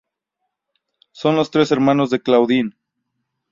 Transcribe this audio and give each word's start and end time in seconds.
Son 1.11 1.35
los 1.35 1.51
tres 1.51 1.71
hermanos 1.71 2.09
de 2.09 2.19
Claudine. 2.21 2.71